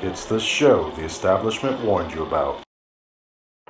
[0.00, 2.62] It's the show the establishment warned you about.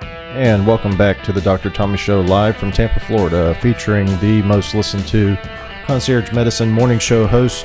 [0.02, 1.70] And welcome back to the Dr.
[1.70, 5.38] Tommy Show live from Tampa, Florida, featuring the most listened to
[5.86, 7.64] concierge medicine morning show host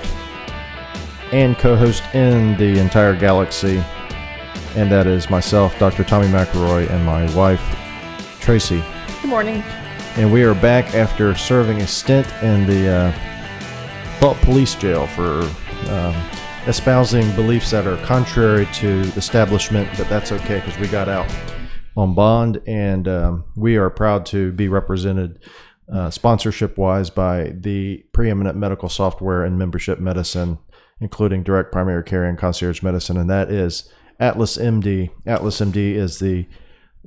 [1.33, 3.83] and co host in the entire galaxy.
[4.77, 6.05] And that is myself, Dr.
[6.05, 7.61] Tommy McElroy, and my wife,
[8.39, 8.81] Tracy.
[9.21, 9.61] Good morning.
[10.15, 13.11] And we are back after serving a stint in the uh,
[14.19, 15.41] Thought Police Jail for
[15.89, 16.15] um,
[16.67, 21.29] espousing beliefs that are contrary to establishment, but that's okay because we got out
[21.95, 25.39] on bond, and um, we are proud to be represented
[25.91, 30.59] uh, sponsorship wise by the preeminent medical software and membership medicine,
[30.99, 35.09] including direct primary care and concierge medicine, and that is Atlas MD.
[35.25, 36.47] Atlas MD is the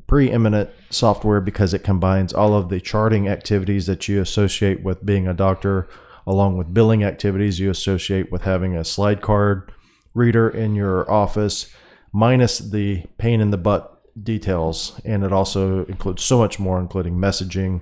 [0.07, 5.29] preeminent software because it combines all of the charting activities that you associate with being
[5.29, 5.87] a doctor,
[6.27, 9.73] along with billing activities you associate with having a slide card
[10.15, 11.75] reader in your office,
[12.13, 15.01] minus the pain in the butt details.
[15.05, 17.81] And it also includes so much more, including messaging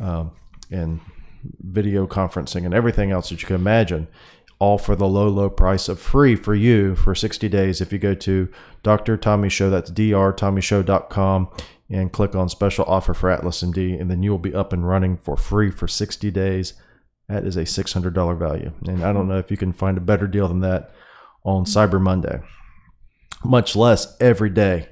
[0.00, 0.32] um,
[0.70, 1.00] and
[1.60, 4.08] video conferencing and everything else that you can imagine
[4.60, 7.80] all for the low, low price of free for you for 60 days.
[7.80, 8.48] If you go to
[8.82, 9.16] Dr.
[9.16, 11.50] Tommy Show, that's drtommyshow.com,
[11.88, 14.86] and click on special offer for Atlas MD, and then you will be up and
[14.86, 16.74] running for free for 60 days.
[17.30, 18.72] That is a $600 value.
[18.88, 20.90] And I don't know if you can find a better deal than that
[21.44, 22.40] on Cyber Monday,
[23.44, 24.88] much less every day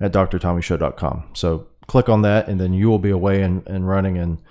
[0.00, 1.30] at drtommyshow.com.
[1.34, 4.42] So click on that, and then you will be away and, and running and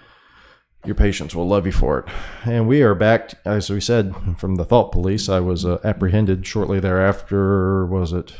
[0.85, 2.05] your patients will love you for it.
[2.45, 5.27] And we are back, as we said, from the Thought Police.
[5.27, 7.85] I was uh, apprehended shortly thereafter.
[7.87, 8.33] Was it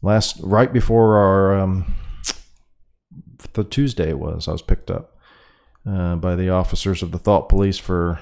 [0.00, 1.96] last right before our um,
[3.52, 4.48] the Tuesday it was?
[4.48, 5.17] I was picked up
[5.88, 8.20] uh, by the officers of the Thought Police for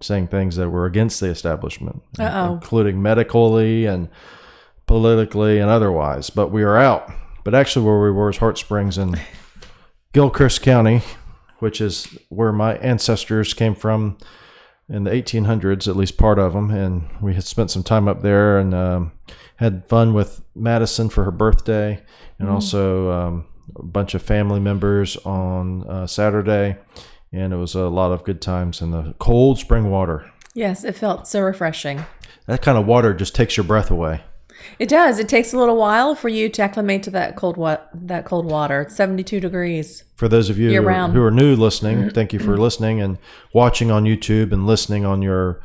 [0.00, 2.54] saying things that were against the establishment, Uh-oh.
[2.54, 4.08] including medically and
[4.86, 6.30] politically and otherwise.
[6.30, 7.10] But we are out.
[7.44, 9.14] But actually, where we were is Hart Springs in
[10.12, 11.02] Gilchrist County,
[11.58, 14.18] which is where my ancestors came from
[14.88, 16.70] in the 1800s, at least part of them.
[16.70, 19.12] And we had spent some time up there and um,
[19.56, 22.02] had fun with Madison for her birthday,
[22.38, 23.44] and also um,
[23.76, 26.76] a bunch of family members on uh, Saturday.
[27.32, 30.30] And it was a lot of good times in the cold spring water.
[30.54, 32.04] Yes, it felt so refreshing.
[32.46, 34.22] That kind of water just takes your breath away.
[34.78, 35.18] It does.
[35.18, 38.46] It takes a little while for you to acclimate to that cold wa- that cold
[38.46, 38.82] water.
[38.82, 40.04] It's 72 degrees.
[40.16, 43.18] For those of you who are, who are new listening, thank you for listening and
[43.52, 45.62] watching on YouTube and listening on your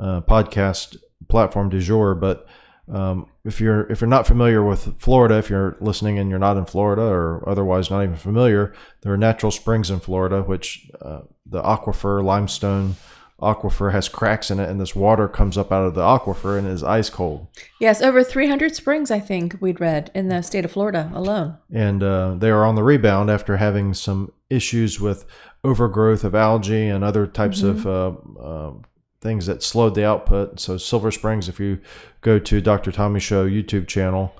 [0.00, 0.96] uh, podcast
[1.28, 2.14] platform du jour.
[2.14, 2.46] But
[2.90, 6.56] um, if you're if you're not familiar with Florida, if you're listening and you're not
[6.56, 8.72] in Florida or otherwise not even familiar,
[9.02, 12.96] there are natural springs in Florida, which uh, the aquifer limestone
[13.40, 16.66] aquifer has cracks in it, and this water comes up out of the aquifer and
[16.66, 17.46] is ice cold.
[17.80, 21.56] Yes, over 300 springs, I think we'd read in the state of Florida alone.
[21.72, 25.24] and uh, they are on the rebound after having some issues with
[25.62, 28.72] overgrowth of algae and other types of uh, uh,
[29.20, 30.60] things that slowed the output.
[30.60, 31.80] So Silver Springs, if you
[32.20, 32.92] go to Dr.
[32.92, 34.34] Tommy Show YouTube channel,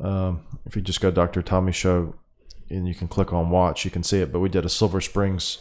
[0.00, 1.42] um, if you just go Dr.
[1.42, 2.14] Tommy Show
[2.68, 4.32] and you can click on watch, you can see it.
[4.32, 5.58] But we did a Silver Springs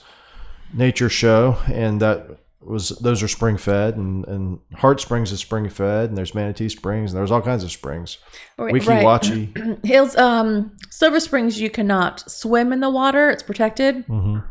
[0.74, 2.28] nature show, and that
[2.62, 6.70] was those are spring fed, and and Hart Springs is spring fed, and there's Manatee
[6.70, 8.18] Springs, and there's all kinds of springs.
[8.58, 9.06] Right, Wiki right.
[9.06, 9.86] Watchy.
[9.86, 14.06] Hills, um, Silver Springs, you cannot swim in the water; it's protected.
[14.08, 14.44] Mhm.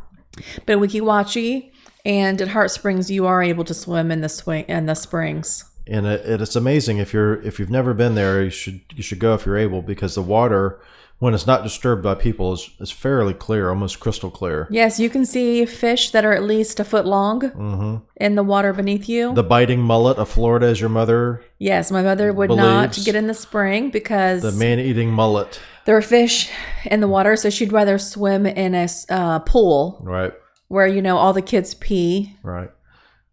[0.67, 1.73] But at Weeki Wachee
[2.09, 5.65] and at Hart Springs, you are able to swim in the swing in the springs.
[5.87, 6.99] and it, it- it's amazing.
[6.99, 9.81] If you're if you've never been there you should you should go if you're able
[9.83, 10.81] because the water
[11.21, 14.69] when it's not disturbed by people is, is fairly clear almost crystal clear.
[14.71, 18.43] Yes, you can see fish that are at least a foot long hmm in the
[18.55, 19.35] water beneath you.
[19.35, 23.27] the biting mullet of florida is your mother yes, my mother would not get in
[23.27, 25.61] the spring because the man-eating mullet.
[25.87, 26.51] there are fish
[26.93, 30.01] in the water, so she'd rather swim in a uh, pool.
[30.05, 30.33] Right
[30.69, 32.37] where you know all the kids pee.
[32.43, 32.71] right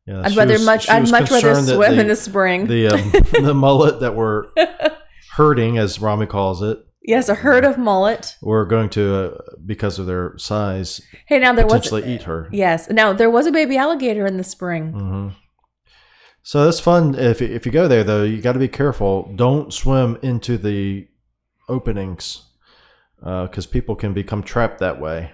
[0.07, 0.89] yeah I'd rather was- much.
[0.89, 2.67] I'd much rather swim the, in the spring.
[2.67, 3.11] the, um,
[3.45, 4.51] the mullet that were
[5.33, 8.35] hurting as rami calls it yes, a herd of mullet.
[8.41, 12.49] We're going to uh, because of their size Hey, now there was potentially eat her
[12.51, 12.89] yes.
[12.89, 14.91] Now there was a baby alligator in the spring.
[14.91, 15.29] hmm
[16.43, 17.15] So that's fun.
[17.15, 19.31] If if you go there though, you got to be careful.
[19.35, 21.07] Don't swim into the
[21.67, 22.43] openings
[23.19, 25.31] because people can become trapped that way.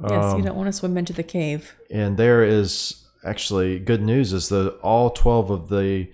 [0.00, 1.74] Yes, Um, you don't want to swim into the cave.
[1.90, 6.08] and there is actually good news is that all 12 of the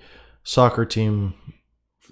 [0.45, 1.35] soccer team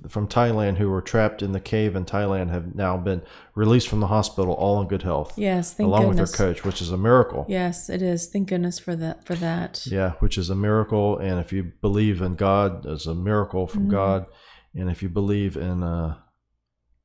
[0.09, 3.20] from Thailand who were trapped in the cave in Thailand have now been
[3.55, 5.99] released from the hospital, all in good health, Yes, thank goodness.
[6.00, 6.31] along goodness.
[6.31, 7.44] with their coach, which is a miracle.
[7.49, 8.29] Yes, it is.
[8.29, 9.25] Thank goodness for that.
[9.26, 9.87] For that.
[9.87, 11.19] Yeah, which is a miracle.
[11.19, 13.91] And if you believe in God, it's a miracle from Mhm.
[13.91, 14.26] God.
[14.75, 16.15] And if you believe in uh,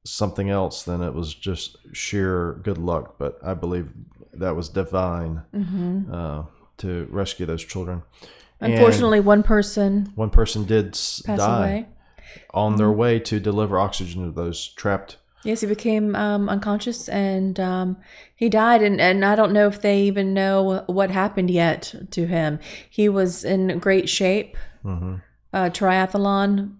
[0.03, 3.15] something else, than it was just sheer good luck.
[3.17, 3.89] But I believe
[4.33, 6.43] that was divine hmm uh,
[6.77, 8.03] to rescue those children.
[8.59, 11.87] And Unfortunately, one person one person did die away.
[12.53, 15.17] on their way to deliver oxygen to those trapped.
[15.43, 17.97] Yes, he became um, unconscious and um,
[18.33, 18.81] he died.
[18.81, 22.59] And, and I don't know if they even know what happened yet to him.
[22.89, 25.15] He was in great shape, hmm
[25.51, 26.75] a triathlon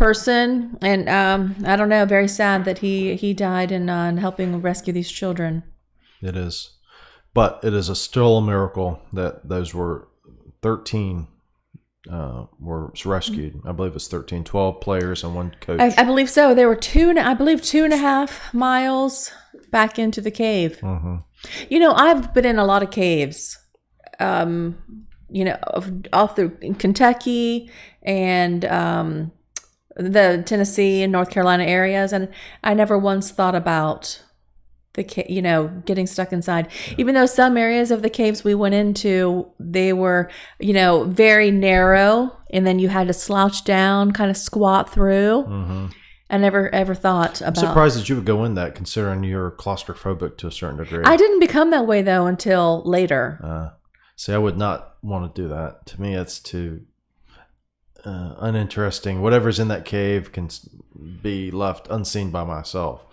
[0.00, 0.78] person.
[0.82, 4.60] And um, I don't know, very sad that he, he died in, uh, in helping
[4.62, 5.62] rescue these children.
[6.22, 6.72] It is,
[7.34, 10.08] but it is a still a miracle that those were
[10.62, 11.28] thirteen
[12.10, 13.60] uh, were rescued.
[13.66, 15.80] I believe it's 13, 12 players and one coach.
[15.80, 16.54] I, I believe so.
[16.54, 19.30] There were two, and I believe two and a half miles
[19.70, 20.80] back into the cave.
[20.80, 21.16] hmm
[21.68, 23.58] You know, I've been in a lot of caves.
[24.18, 24.76] Um,
[25.30, 27.70] you know, of- all through Kentucky
[28.02, 29.32] and um,
[29.96, 32.28] the Tennessee and North Carolina areas, and
[32.62, 34.22] I never once thought about
[34.94, 36.68] the ca- you know getting stuck inside.
[36.98, 41.50] Even though some areas of the caves we went into, they were you know very
[41.50, 45.42] narrow, and then you had to slouch down, kind of squat through.
[45.42, 45.86] hmm
[46.32, 47.56] I never ever thought I'm about.
[47.60, 51.02] surprised that you would go in that, considering you're claustrophobic to a certain degree.
[51.04, 53.40] I didn't become that way though until later.
[53.42, 53.70] Uh,
[54.14, 55.86] see, I would not want to do that.
[55.86, 56.82] To me, it's too
[58.04, 59.22] uh, uninteresting.
[59.22, 60.48] Whatever's in that cave can
[61.22, 63.04] be left unseen by myself.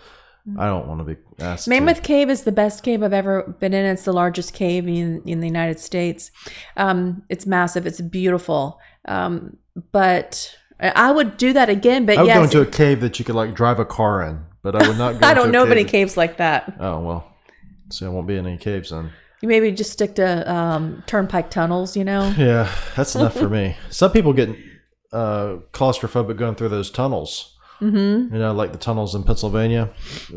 [0.57, 1.65] I don't want to be asked.
[1.65, 3.85] to- Mammoth Cave is the best cave I've ever been in.
[3.85, 6.31] It's the largest cave in, in the United States.
[6.77, 7.85] Um, it's massive.
[7.85, 8.79] It's beautiful.
[9.05, 9.57] Um,
[9.91, 12.05] but I would do that again.
[12.05, 14.23] But I would go yes, into a cave that you could like drive a car
[14.23, 15.19] in, but I would not.
[15.19, 16.67] Go I don't know of any cave caves like that.
[16.67, 17.33] that- Oh well,
[17.89, 19.11] see, I won't be in any caves then.
[19.41, 21.97] You maybe just stick to um, turnpike tunnels.
[21.97, 22.33] You know.
[22.37, 23.75] Yeah, that's enough for me.
[23.89, 24.49] Some people get
[25.11, 27.57] uh, claustrophobic going through those tunnels.
[27.79, 28.33] Mm-hmm.
[28.33, 29.89] You know, like the tunnels in Pennsylvania.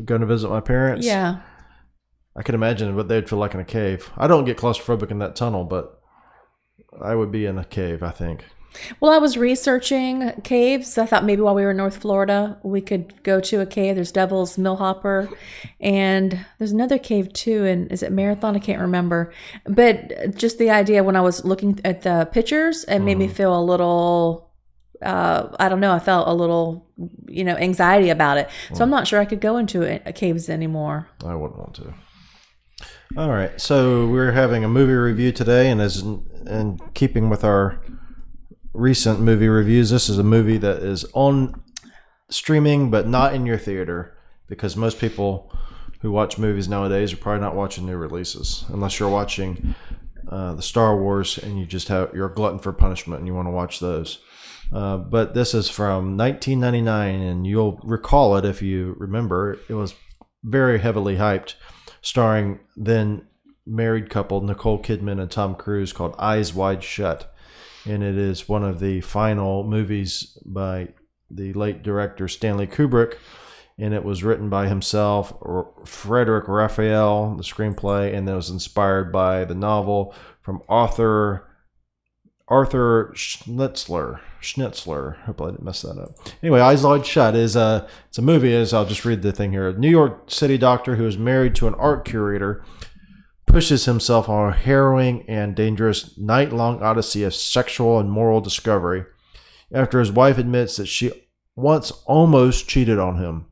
[0.05, 1.06] Going to visit my parents.
[1.06, 1.40] Yeah.
[2.37, 4.11] I can imagine what they'd feel like in a cave.
[4.17, 6.00] I don't get claustrophobic in that tunnel, but
[7.02, 8.02] I would be in a cave.
[8.02, 8.44] I think.
[9.00, 10.96] Well, I was researching caves.
[10.96, 13.96] I thought maybe while we were in North Florida, we could go to a cave.
[13.96, 15.28] There's Devil's Millhopper,
[15.81, 17.64] and there's another cave too.
[17.64, 18.55] And is it Marathon?
[18.55, 19.32] I can't remember.
[19.64, 23.58] But just the idea when I was looking at the pictures, it made me feel
[23.58, 24.50] a little.
[25.02, 25.93] Uh, I don't know.
[25.93, 26.87] I felt a little,
[27.26, 28.50] you know, anxiety about it.
[28.75, 31.08] So I'm not sure I could go into a, a caves anymore.
[31.25, 31.94] I wouldn't want to.
[33.17, 37.43] All right, so we're having a movie review today, and as in, in keeping with
[37.43, 37.81] our
[38.73, 41.61] recent movie reviews, this is a movie that is on
[42.29, 44.17] streaming but not in your theater
[44.49, 45.52] because most people
[46.02, 49.75] who watch movies nowadays are probably not watching new releases unless you're watching
[50.29, 53.35] uh, the Star Wars and you just have you're a glutton for punishment and you
[53.35, 54.20] want to watch those.
[54.72, 59.58] Uh, but this is from 1999, and you'll recall it if you remember.
[59.69, 59.94] It was
[60.44, 61.55] very heavily hyped,
[62.00, 63.26] starring then
[63.67, 67.32] married couple Nicole Kidman and Tom Cruise called Eyes Wide Shut.
[67.87, 70.88] And it is one of the final movies by
[71.31, 73.16] the late director Stanley Kubrick.
[73.78, 75.32] And it was written by himself,
[75.87, 81.46] Frederic Raphael, the screenplay, and it was inspired by the novel from author
[82.46, 84.20] Arthur Schnitzler.
[84.42, 85.16] Schnitzler.
[85.22, 86.11] Hope I didn't mess that up.
[86.42, 88.52] Anyway, Eyes Wide Shut is a it's a movie.
[88.52, 89.68] Is I'll just read the thing here.
[89.68, 92.64] A New York City doctor who is married to an art curator
[93.47, 99.04] pushes himself on a harrowing and dangerous night-long odyssey of sexual and moral discovery
[99.73, 101.11] after his wife admits that she
[101.56, 103.47] once almost cheated on him.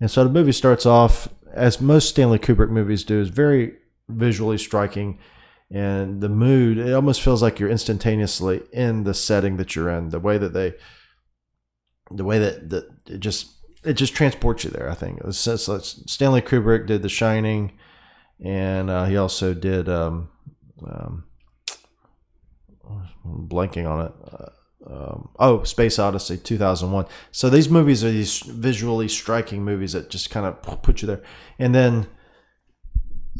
[0.00, 3.74] And so the movie starts off as most Stanley Kubrick movies do, is very
[4.08, 5.18] visually striking
[5.70, 10.10] and the mood it almost feels like you're instantaneously in the setting that you're in.
[10.10, 10.74] The way that they
[12.10, 13.50] the way that, that it just
[13.82, 15.20] it just transports you there i think.
[15.32, 17.72] Stanley kubrick did the shining
[18.42, 20.28] and uh, he also did um,
[20.86, 21.24] um,
[22.88, 24.12] I'm blanking on it.
[24.30, 24.50] Uh,
[24.86, 30.28] um, oh space odyssey 2001 so these movies are these visually striking movies that just
[30.28, 31.22] kind of put you there.
[31.58, 32.06] And then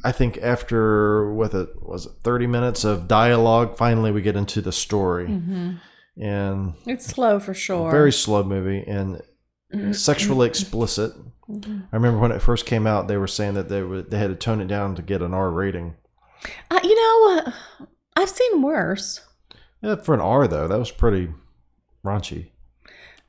[0.04, 4.61] I think after with it was it 30 minutes of dialogue, finally we get into
[4.61, 5.26] the story.
[6.16, 7.90] And It's slow for sure.
[7.90, 9.20] very slow movie and
[9.96, 11.12] sexually explicit.
[11.50, 14.30] I remember when it first came out, they were saying that they would they had
[14.30, 15.94] to tone it down to get an R rating.
[16.70, 17.52] Uh, you know, uh,
[18.16, 19.20] I've seen worse.
[19.82, 21.30] Yeah, for an R though, that was pretty
[22.04, 22.50] raunchy.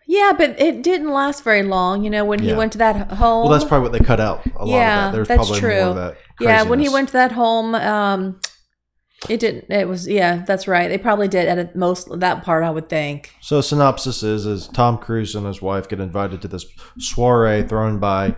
[0.07, 2.03] Yeah, but it didn't last very long.
[2.03, 3.47] You know, when he went to that home.
[3.47, 4.45] Well, that's probably what they cut out.
[4.55, 5.15] A lot Yeah, of that.
[5.17, 5.79] There's that's probably true.
[5.79, 6.17] more of that.
[6.39, 8.39] Yeah, when he went to that home, um,
[9.29, 9.71] it didn't.
[9.71, 10.87] It was yeah, that's right.
[10.87, 12.63] They probably did edit most that part.
[12.63, 13.33] I would think.
[13.41, 16.65] So synopsis is: is Tom Cruise and his wife get invited to this
[16.99, 18.35] soiree thrown by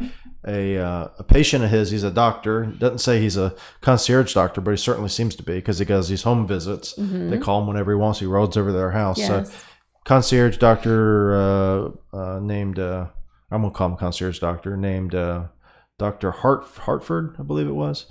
[0.48, 1.92] a uh, a patient of his.
[1.92, 2.66] He's a doctor.
[2.66, 6.10] Doesn't say he's a concierge doctor, but he certainly seems to be because he does
[6.10, 6.94] these home visits.
[6.98, 8.20] They call him whenever he wants.
[8.20, 9.18] He rolls over to their house.
[9.18, 9.52] Yes.
[9.52, 9.58] So
[10.06, 13.08] concierge doctor uh, uh, named uh,
[13.52, 15.14] I'm gonna call him concierge doctor named
[15.98, 18.06] Doctor Hart Hartford, I believe it was,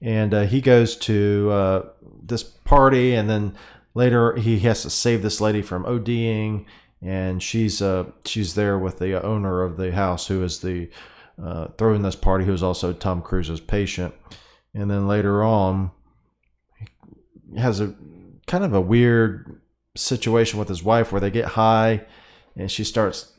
[0.00, 1.82] and uh, he goes to uh,
[2.22, 3.54] this party, and then
[3.94, 6.66] later he has to save this lady from ODing,
[7.02, 10.90] and she's uh, she's there with the owner of the house, who is the
[11.42, 14.14] uh, throwing this party, who is also Tom Cruise's patient,
[14.74, 15.90] and then later on
[16.78, 17.94] he has a
[18.46, 19.60] kind of a weird
[19.96, 22.04] situation with his wife where they get high
[22.56, 23.32] and she starts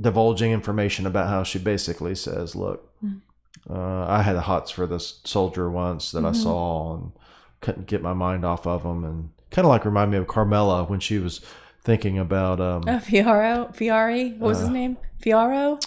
[0.00, 2.92] divulging information about how she basically says, Look,
[3.68, 7.12] uh, I had a hots for this soldier once that I saw and
[7.60, 9.04] couldn't get my mind off of him.
[9.04, 11.40] And kind of like remind me of Carmela when she was
[11.84, 14.96] thinking about um, Uh, Fiaro, Fiari, what was his name?
[15.22, 15.78] Fiaro,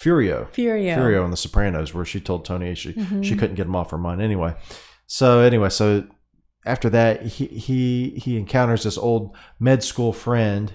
[0.00, 0.48] Furio.
[0.52, 0.96] Furio.
[0.96, 3.98] Furio in The Sopranos, where she told Tony she she couldn't get him off her
[3.98, 4.54] mind anyway.
[5.06, 6.06] So anyway, so
[6.64, 10.74] after that, he he he encounters this old med school friend,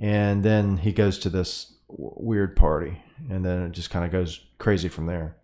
[0.00, 4.10] and then he goes to this w- weird party, and then it just kind of
[4.10, 5.36] goes crazy from there.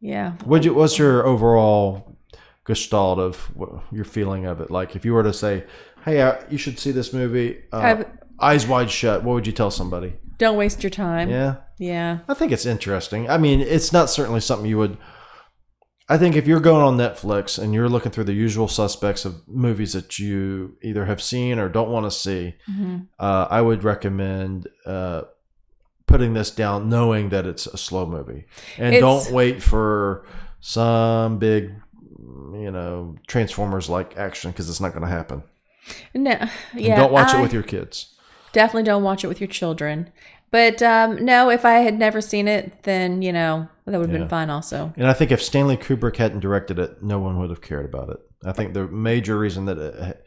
[0.00, 0.32] Yeah.
[0.44, 2.16] What you what's your overall
[2.64, 3.50] gestalt of
[3.90, 4.70] your feeling of it?
[4.70, 5.64] Like if you were to say,
[6.04, 8.04] "Hey, uh, you should see this movie," uh,
[8.40, 10.14] Eyes Wide Shut, what would you tell somebody?
[10.38, 11.28] Don't waste your time.
[11.28, 11.56] Yeah.
[11.78, 12.18] Yeah.
[12.28, 13.28] I think it's interesting.
[13.28, 14.96] I mean, it's not certainly something you would.
[16.08, 19.46] I think if you're going on Netflix and you're looking through the usual suspects of
[19.46, 22.54] movies that you either have seen or don't want to see,
[23.18, 25.22] uh, I would recommend uh,
[26.06, 28.46] putting this down, knowing that it's a slow movie,
[28.78, 30.24] and It's- don't wait for
[30.60, 31.74] some big,
[32.52, 35.42] you know, Transformers like action because it's not going to happen.
[36.14, 36.32] No.
[36.32, 36.96] And Yeah.
[36.96, 38.14] don't watch I it with your kids.
[38.52, 40.10] Definitely don't watch it with your children.
[40.50, 44.14] But um, no, if I had never seen it, then you know that would have
[44.14, 44.20] Yeah.
[44.24, 44.50] been fine.
[44.50, 44.92] Also.
[44.96, 48.10] And I think if Stanley Kubrick hadn't directed it, no one would have cared about
[48.10, 48.18] it.
[48.44, 50.24] I think the major reason that it,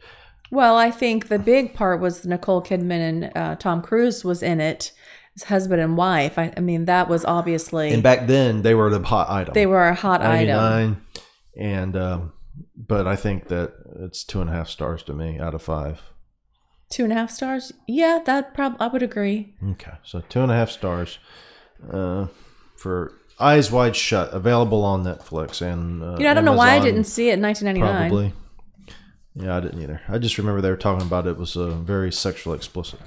[0.50, 4.60] Well, I think the big part was Nicole Kidman and uh, Tom Cruise was in
[4.60, 4.92] it,
[5.34, 6.38] his husband and wife.
[6.38, 9.54] I, I mean, that was obviously and back then they were the hot item.
[9.54, 10.56] they were a hot item.
[10.56, 11.02] 99,
[11.58, 12.32] and um,
[12.76, 16.02] but I think that it's two and a half stars to me out of five.
[16.92, 17.72] Two and a half stars.
[17.88, 19.54] Yeah, that prob I would agree.
[19.70, 21.18] Okay, so two and a half stars
[21.90, 22.26] uh,
[22.76, 26.72] for Eyes Wide Shut, available on Netflix and uh, You know, I don't know why
[26.72, 28.10] I Amazon, didn't see it in 1999.
[28.10, 28.32] Probably.
[29.34, 30.02] Yeah, I didn't either.
[30.06, 33.00] I just remember they were talking about it was uh, very sexually explicit.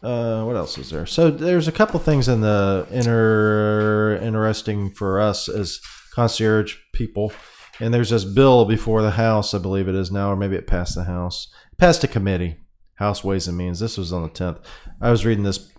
[0.00, 1.04] Uh, what else is there?
[1.04, 5.80] So there's a couple things in the inner interesting for us as
[6.14, 7.32] concierge people,
[7.80, 10.68] and there's this bill before the House, I believe it is now, or maybe it
[10.68, 11.48] passed the House,
[11.78, 12.58] passed a committee,
[12.98, 13.80] House Ways and Means.
[13.80, 14.58] This was on the 10th.
[15.00, 15.72] I was reading this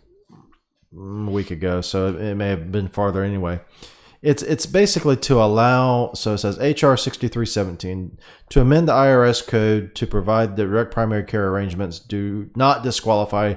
[0.93, 3.61] mm, a week ago, so it, may have been farther anyway.
[4.21, 6.11] It's it's basically to allow.
[6.11, 8.17] So it says HR sixty three seventeen
[8.49, 13.55] to amend the IRS code to provide direct primary care arrangements do not disqualify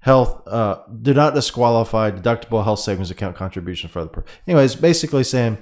[0.00, 5.24] health uh, do not disqualify deductible health savings account contribution for the per- anyways basically
[5.24, 5.58] saying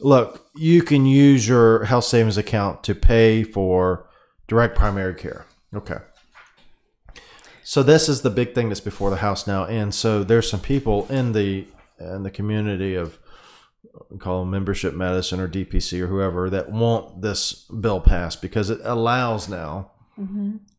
[0.00, 4.08] look you can use your health savings account to pay for
[4.46, 5.96] direct primary care okay
[7.68, 10.60] so this is the big thing that's before the house now and so there's some
[10.60, 11.66] people in the
[12.00, 13.18] in the community of
[14.18, 18.80] call them membership medicine or DPC or whoever that want this bill passed because it
[18.84, 19.90] allows now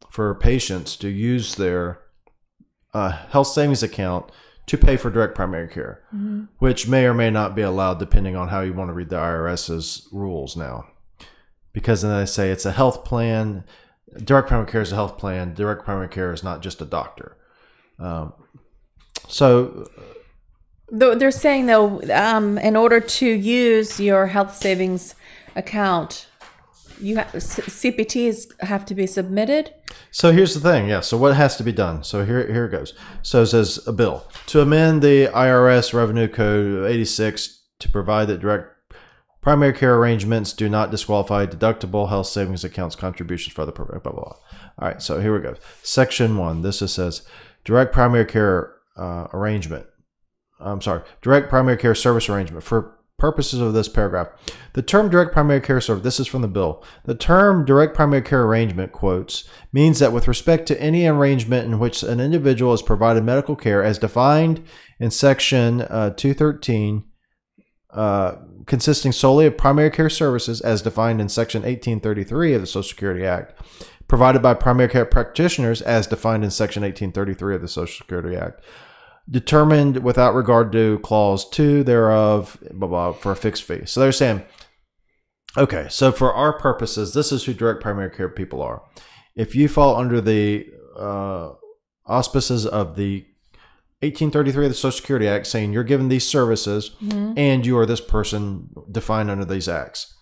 [0.09, 2.01] for patients to use their
[2.93, 4.31] uh, health savings account
[4.65, 6.01] to pay for direct primary care,
[6.59, 9.15] which may or may not be allowed depending on how you want to read the
[9.15, 10.85] IRS's rules now.
[11.73, 13.63] Because then they say it's a health plan.
[14.17, 15.53] Direct primary care is a health plan.
[15.53, 17.37] Direct primary care is not just a doctor.
[17.99, 18.33] Um,
[19.27, 19.87] so
[20.89, 25.15] they're saying though, um, in order to use your health savings
[25.55, 26.27] account,
[26.99, 29.73] you have CPTs have to be submitted.
[30.11, 30.99] So here's the thing, yeah.
[30.99, 32.03] So what has to be done?
[32.03, 32.93] So here, here it goes.
[33.21, 38.39] So it says a bill to amend the IRS Revenue Code 86 to provide that
[38.41, 38.75] direct
[39.41, 44.01] primary care arrangements do not disqualify deductible health savings accounts contributions for the program.
[44.01, 44.23] Blah blah.
[44.23, 44.37] blah.
[44.79, 45.01] All right.
[45.01, 45.55] So here we go.
[45.83, 46.61] Section one.
[46.61, 47.23] This just says
[47.63, 49.85] direct primary care uh, arrangement.
[50.59, 54.29] I'm sorry, direct primary care service arrangement for purposes of this paragraph.
[54.73, 56.83] The term direct primary care service, this is from the bill.
[57.05, 61.79] The term direct primary care arrangement, quotes, means that with respect to any arrangement in
[61.79, 64.65] which an individual is provided medical care as defined
[64.99, 67.03] in section uh, 213,
[67.91, 68.35] uh,
[68.69, 73.25] consisting solely of primary care services as defined in section 1833 of the Social Security
[73.25, 73.53] Act,
[74.07, 78.63] provided by primary care practitioners as defined in section 1833 of the Social Security Act
[79.29, 83.85] determined without regard to clause two thereof, blah, blah, for a fixed fee.
[83.85, 84.43] So they're saying,
[85.57, 88.81] okay, so for our purposes, this is who direct primary care people are.
[89.35, 91.51] If you fall under the uh,
[92.05, 93.25] auspices of the
[94.01, 96.91] 1833 of the Social Security Act saying you're given these services
[97.37, 100.15] and you are this person defined under these acts.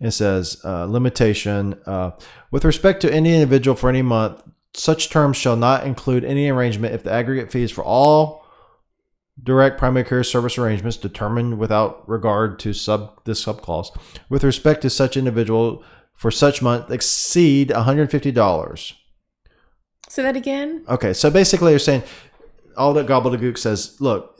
[0.00, 2.12] It says uh, limitation uh,
[2.50, 4.42] with respect to any individual for any month.
[4.74, 8.44] Such terms shall not include any arrangement if the aggregate fees for all
[9.42, 13.96] direct primary care service arrangements determined without regard to sub this subclause
[14.28, 15.82] with respect to such individual
[16.14, 18.92] for such month exceed $150.
[20.08, 20.84] Say that again.
[20.88, 22.02] Okay, so basically, they're saying
[22.76, 23.96] all that gobbledygook says.
[24.00, 24.38] Look,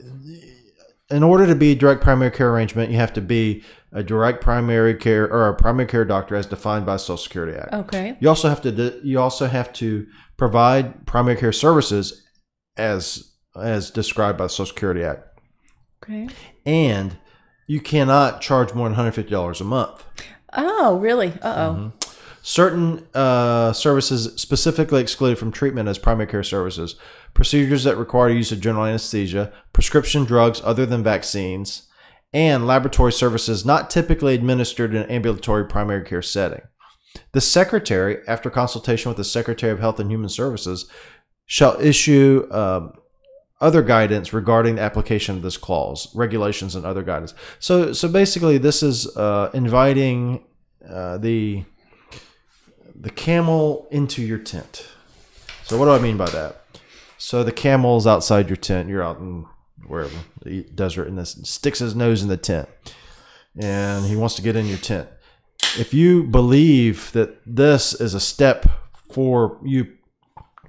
[1.09, 4.95] in order to be direct primary care arrangement, you have to be a direct primary
[4.95, 7.73] care or a primary care doctor as defined by Social Security Act.
[7.73, 8.17] Okay.
[8.19, 10.07] You also have to you also have to
[10.37, 12.25] provide primary care services
[12.77, 15.27] as as described by the Social Security Act,
[16.03, 16.29] Okay.
[16.65, 17.17] and
[17.67, 20.03] you cannot charge more than one hundred fifty dollars a month.
[20.53, 21.33] Oh, really?
[21.41, 21.73] Uh oh.
[21.75, 21.97] Mm-hmm.
[22.41, 26.95] Certain uh, services specifically excluded from treatment as primary care services,
[27.33, 31.87] procedures that require use of general anesthesia, prescription drugs other than vaccines,
[32.33, 36.61] and laboratory services not typically administered in an ambulatory primary care setting.
[37.33, 40.89] The Secretary, after consultation with the Secretary of Health and Human Services,
[41.45, 42.93] shall issue um,
[43.59, 47.33] other guidance regarding the application of this clause, regulations, and other guidance.
[47.59, 50.43] So, so basically, this is uh, inviting
[50.89, 51.65] uh, the
[53.01, 54.87] the camel into your tent.
[55.63, 56.63] So, what do I mean by that?
[57.17, 58.87] So, the camel's outside your tent.
[58.87, 59.45] You're out in
[59.85, 62.69] wherever the desert, and this sticks his nose in the tent,
[63.59, 65.09] and he wants to get in your tent.
[65.77, 68.65] If you believe that this is a step
[69.11, 69.97] for you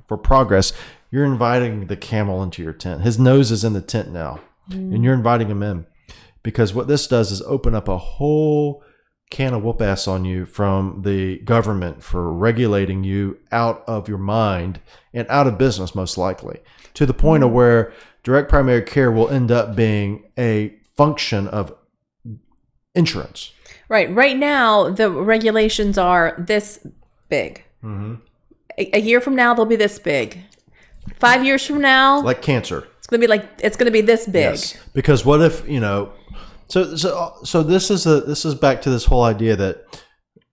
[0.09, 0.73] for progress,
[1.11, 3.03] you're inviting the camel into your tent.
[3.03, 5.87] His nose is in the tent now, and you're inviting him in
[6.43, 8.83] because what this does is open up a whole
[9.33, 14.19] can of whoop ass on you from the government for regulating you out of your
[14.19, 14.79] mind
[15.15, 16.61] and out of business, most likely,
[16.93, 17.93] to the point of where
[18.23, 21.75] direct primary care will end up being a function of
[22.95, 23.53] insurance.
[23.89, 24.15] Right.
[24.15, 26.87] Right now, the regulations are this
[27.31, 27.65] big.
[27.83, 28.15] Mm-hmm.
[28.79, 30.39] A, a year from now, they'll be this big.
[31.17, 32.87] Five years from now, Like cancer.
[32.99, 34.43] it's gonna be like it's gonna be this big.
[34.55, 36.13] Yes, because what if you know?
[36.73, 39.85] So so so this is a this is back to this whole idea that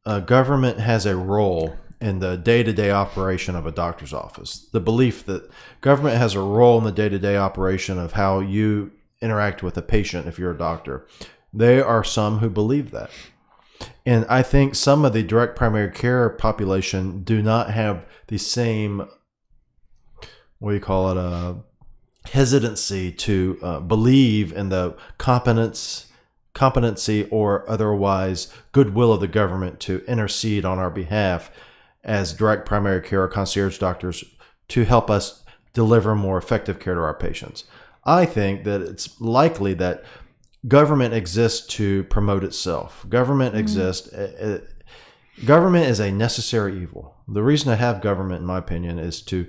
[0.06, 4.68] uh, government has a role in the day to day operation of a doctor's office.
[4.74, 8.42] The belief that government has a role in the day to day operation of how
[8.42, 11.08] you interact with a patient if you're a doctor.
[11.54, 13.12] There are some who believe that.
[14.06, 19.08] And I think some of the direct primary care population do not have the same,
[20.58, 21.54] what do you call it, uh,
[22.26, 26.08] hesitancy to uh, believe in the competence,
[26.60, 31.50] competency or otherwise goodwill of the government to intercede on our behalf
[32.04, 34.26] as direct primary care or concierge doctors
[34.68, 37.64] to help us deliver more effective care to our patients.
[38.04, 40.04] I think that it's likely that
[40.68, 43.06] government exists to promote itself.
[43.08, 44.12] Government exists.
[44.12, 47.16] uh, uh, government is a necessary evil.
[47.26, 49.48] The reason I have government, in my opinion, is to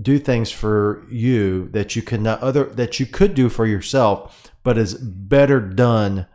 [0.00, 4.50] do things for you that you could not other that you could do for yourself,
[4.64, 6.26] but is better done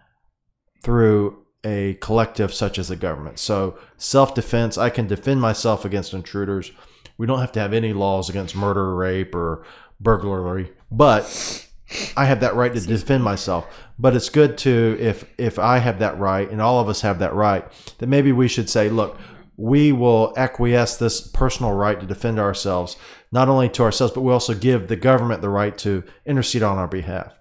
[0.82, 3.40] through a collective such as the government.
[3.40, 6.72] So self defense, I can defend myself against intruders.
[7.18, 9.66] We don't have to have any laws against murder, rape, or
[10.00, 11.68] burglary, but
[12.16, 13.66] I have that right to defend myself.
[13.98, 17.20] But it's good to if if I have that right and all of us have
[17.20, 17.66] that right,
[17.98, 19.18] that maybe we should say, look,
[19.58, 22.96] we will acquiesce this personal right to defend ourselves,
[23.32, 26.78] not only to ourselves, but we also give the government the right to intercede on
[26.78, 27.40] our behalf.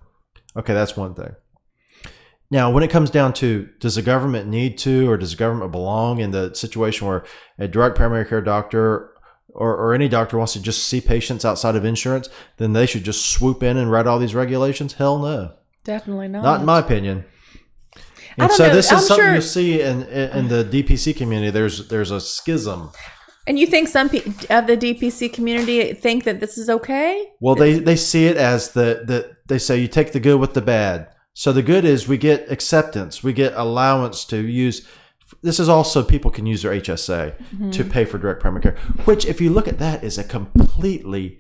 [0.57, 1.35] Okay, that's one thing.
[2.51, 5.73] Now, when it comes down to does the government need to or does the government
[5.73, 7.25] belong in the situation where
[7.59, 9.11] a direct primary care doctor
[9.49, 12.29] or, or any doctor wants to just see patients outside of insurance,
[12.59, 14.95] then they should just swoop in and write all these regulations?
[14.95, 15.55] Hell no.
[15.83, 16.43] Definitely not.
[16.43, 17.25] Not in my opinion.
[18.39, 18.75] And so know.
[18.75, 21.51] this is I'm something sure- you see in, in in the DPC community.
[21.51, 22.91] There's there's a schism.
[23.47, 27.25] and you think some pe- of the DPC community think that this is okay?
[27.41, 30.53] Well, they they see it as the the they say you take the good with
[30.55, 31.09] the bad.
[31.39, 34.89] So the good is we get acceptance, we get allowance to use.
[35.43, 37.71] This is also people can use their HSA mm-hmm.
[37.73, 41.39] to pay for direct primary care, which, if you look at that, is a completely.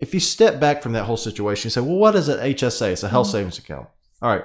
[0.00, 2.90] If you step back from that whole situation, you say, well, what is an HSA?
[2.90, 3.36] It's a health mm-hmm.
[3.36, 3.86] savings account.
[4.20, 4.44] All right.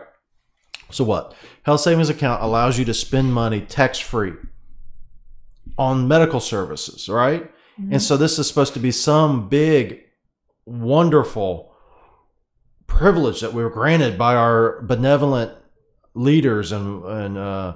[0.91, 1.33] So what?
[1.63, 4.33] Health savings account allows you to spend money tax free
[5.75, 7.51] on medical services, right?
[7.77, 7.97] And mm-hmm.
[7.97, 10.01] so this is supposed to be some big,
[10.67, 11.72] wonderful
[12.97, 15.51] privilege that we were granted by our benevolent
[16.13, 17.73] leaders and, and uh,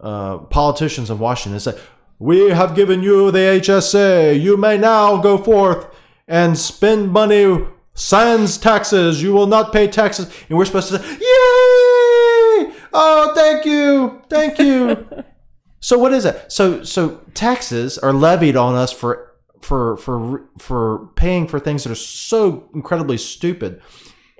[0.00, 1.52] uh, politicians in Washington.
[1.52, 1.78] They say,
[2.18, 4.40] we have given you the HSA.
[4.40, 5.86] You may now go forth
[6.28, 9.22] and spend money sans taxes.
[9.22, 10.32] You will not pay taxes.
[10.48, 12.74] And we're supposed to say, yay!
[12.92, 14.22] Oh, thank you.
[14.28, 15.24] Thank you.
[15.80, 16.52] So what is it?
[16.52, 21.90] So so taxes are levied on us for for for for paying for things that
[21.90, 23.80] are so incredibly stupid,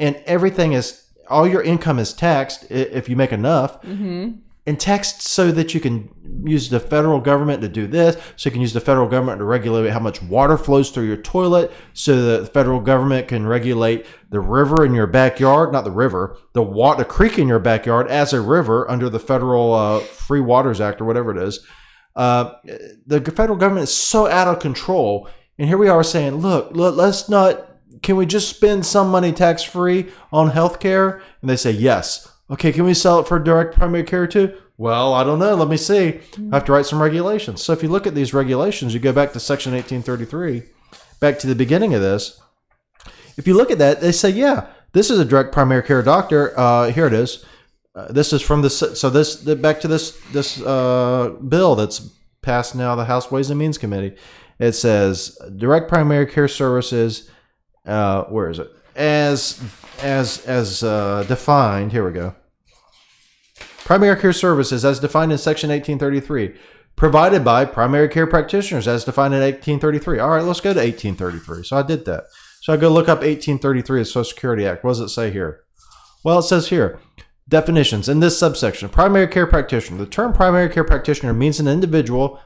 [0.01, 3.79] and everything is all your income is taxed if you make enough,
[4.67, 6.09] and taxed so that you can
[6.45, 9.45] use the federal government to do this, so you can use the federal government to
[9.45, 14.05] regulate how much water flows through your toilet, so that the federal government can regulate
[14.31, 18.33] the river in your backyard, not the river, the water creek in your backyard as
[18.33, 21.65] a river under the federal uh, Free Waters Act or whatever it is.
[22.17, 22.55] Uh,
[23.07, 26.97] the federal government is so out of control, and here we are saying, look, look
[26.97, 27.70] let's not.
[28.03, 31.21] Can we just spend some money tax free on healthcare?
[31.41, 32.29] And they say yes.
[32.51, 34.57] Okay, can we sell it for direct primary care too?
[34.77, 35.55] Well, I don't know.
[35.55, 36.21] Let me see.
[36.51, 37.63] I have to write some regulations.
[37.63, 40.63] So if you look at these regulations, you go back to Section 1833,
[41.21, 42.41] back to the beginning of this.
[43.37, 46.59] If you look at that, they say, yeah, this is a direct primary care doctor.
[46.59, 47.45] Uh, here it is.
[47.95, 52.11] Uh, this is from the so this the, back to this this uh, bill that's
[52.41, 54.17] passed now the House Ways and Means Committee.
[54.59, 57.29] It says direct primary care services.
[57.91, 58.71] Uh, where is it?
[58.95, 59.61] As
[60.01, 61.93] as as uh, defined.
[61.93, 62.37] Here we go.
[63.85, 66.55] Primary care services, as defined in Section 1833,
[66.95, 70.21] provided by primary care practitioners, as defined in 1833.
[70.21, 71.65] All right, let's go to 1833.
[71.65, 72.27] So I did that.
[72.63, 74.85] So I go look up 1833, the Social Security Act.
[74.85, 75.65] What does it say here?
[76.23, 77.01] Well, it says here
[77.49, 79.99] definitions in this subsection primary care practitioner.
[79.99, 82.39] The term primary care practitioner means an individual,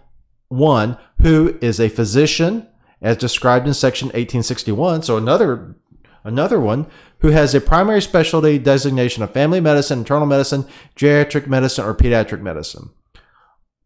[0.49, 2.67] one, who is a physician,
[3.05, 5.03] as described in Section 1861.
[5.03, 5.77] So another
[6.25, 6.87] Another one
[7.19, 12.41] who has a primary specialty designation of family medicine, internal medicine, geriatric medicine, or pediatric
[12.41, 12.91] medicine.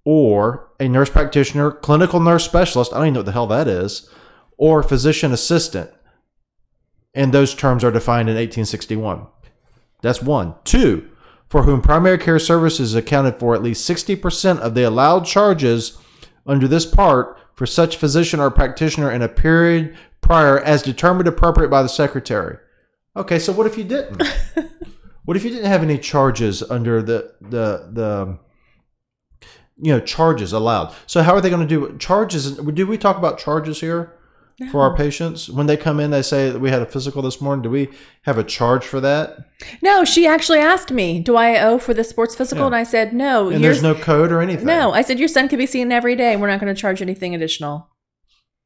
[0.04, 3.66] Or a nurse practitioner, clinical nurse specialist, I don't even know what the hell that
[3.66, 4.08] is,
[4.56, 5.90] or physician assistant.
[7.12, 9.26] And those terms are defined in 1861.
[10.00, 10.54] That's one.
[10.62, 11.10] Two,
[11.48, 15.98] for whom primary care services accounted for at least 60% of the allowed charges
[16.48, 21.68] under this part for such physician or practitioner in a period prior as determined appropriate
[21.68, 22.56] by the secretary.
[23.14, 24.22] Okay, so what if you didn't?
[25.24, 28.38] what if you didn't have any charges under the the the
[29.76, 30.94] you know charges allowed?
[31.06, 32.56] So how are they going to do charges?
[32.56, 34.17] Do we talk about charges here
[34.70, 36.10] for our patients when they come in?
[36.10, 37.62] They say that we had a physical this morning.
[37.62, 37.88] Do we
[38.22, 39.38] have a charge for that?
[39.82, 42.66] No, she actually asked me, "Do I owe for the sports physical?" Yeah.
[42.66, 44.66] And I said, "No." And there's no code or anything.
[44.66, 44.92] no.
[44.92, 46.36] I said your son could be seen every day.
[46.36, 47.88] We're not going to charge anything additional.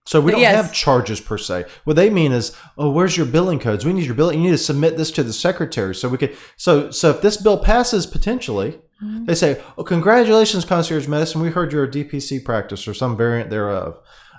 [0.05, 0.57] So we But don't yes.
[0.67, 1.65] have charges per se.
[1.85, 3.85] What they mean is, oh, where's your billing codes?
[3.87, 4.41] We need your billing.
[4.41, 6.37] You need to submit this to the secretary so we could.
[6.57, 9.25] So so if this bill passes potentially, Mm-hmm.
[9.25, 11.41] they say, oh, congratulations, concierge medicine.
[11.43, 13.99] We heard you're a DPC practice or some variant thereof.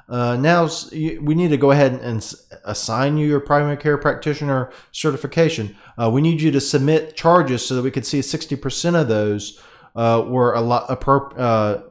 [0.09, 2.33] Uh, now we need to go ahead and,
[2.65, 5.75] assign you your primary care practitioner certification.
[6.01, 9.59] Uh, we need you to submit charges so that we could see 60% of those
[9.95, 11.83] uh, were a lot appro- uh,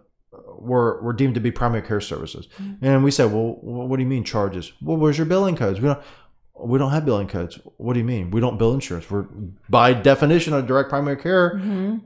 [0.59, 2.49] were, were deemed to be primary care services.
[2.81, 4.73] And we said, well, what do you mean charges?
[4.81, 5.81] Well, where's your billing codes?
[5.81, 6.03] We don't,
[6.59, 7.59] we don't have billing codes.
[7.77, 8.31] What do you mean?
[8.31, 9.11] We don't bill insurance.
[9.11, 9.27] We're
[9.69, 11.61] by definition of direct primary care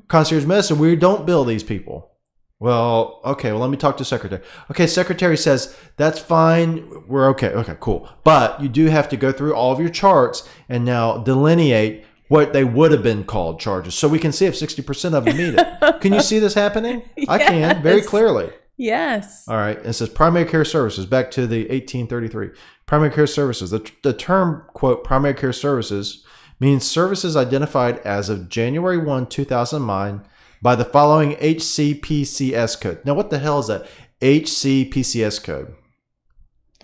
[0.08, 0.78] concierge medicine.
[0.78, 2.10] We don't bill these people.
[2.58, 3.52] Well, okay.
[3.52, 4.42] Well, let me talk to secretary.
[4.70, 7.04] Okay, secretary says that's fine.
[7.06, 7.48] We're okay.
[7.48, 8.08] Okay, cool.
[8.24, 12.52] But you do have to go through all of your charts and now delineate what
[12.52, 15.36] they would have been called charges, so we can see if sixty percent of them
[15.36, 16.00] meet it.
[16.00, 17.02] Can you see this happening?
[17.28, 18.50] I can very clearly.
[18.76, 19.46] Yes.
[19.48, 19.78] All right.
[19.78, 21.06] It says primary care services.
[21.06, 22.50] Back to the 1833.
[22.84, 23.70] Primary care services.
[23.70, 26.24] The, the term, quote, primary care services
[26.60, 30.22] means services identified as of January 1, 2009
[30.62, 33.00] by the following HCPCS code.
[33.04, 33.86] Now, what the hell is that?
[34.20, 35.74] HCPCS code.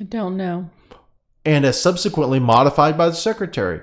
[0.01, 0.71] I don't know.
[1.45, 3.83] And as subsequently modified by the secretary.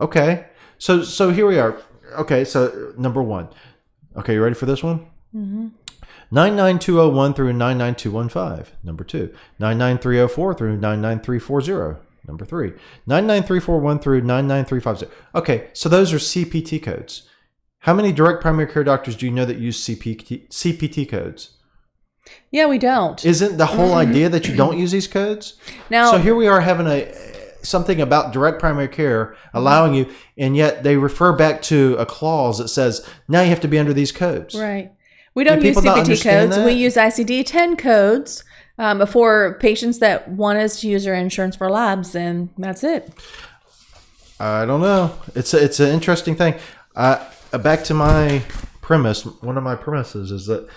[0.00, 0.46] Okay.
[0.78, 1.80] So, so here we are.
[2.18, 2.44] Okay.
[2.44, 3.48] So, number one.
[4.16, 4.34] Okay.
[4.34, 5.06] You ready for this one?
[5.34, 5.68] Mm-hmm.
[6.30, 8.74] 99201 through 99215.
[8.82, 9.34] Number two.
[9.58, 12.00] 99304 through 99340.
[12.26, 12.72] Number three.
[13.06, 15.14] 99341 through 99350.
[15.34, 17.28] Okay, so those are CPT codes.
[17.82, 21.50] How many direct primary care doctors do you know that use CPT, CPT codes?
[22.52, 23.24] Yeah, we don't.
[23.24, 25.54] Isn't the whole idea that you don't use these codes?
[25.90, 27.12] Now, so here we are having a
[27.62, 30.06] something about direct primary care allowing you,
[30.38, 33.78] and yet they refer back to a clause that says now you have to be
[33.78, 34.54] under these codes.
[34.54, 34.92] right.
[35.34, 36.56] We don't Do use CPT codes.
[36.56, 36.66] that?
[36.66, 38.44] We use ICD 10 codes
[38.78, 43.10] um, for patients that want us to use their insurance for labs, and that's it.
[44.38, 45.16] I don't know.
[45.34, 46.54] It's a, it's an interesting thing.
[46.94, 48.42] Uh, Uh, back to my
[48.80, 49.24] premise.
[49.24, 50.68] One of my premises is that